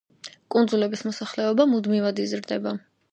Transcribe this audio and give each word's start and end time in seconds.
კუნძულების 0.53 1.03
მოსახლეობა 1.07 1.67
მუდმივად 1.73 2.23
იზრდება. 2.25 2.75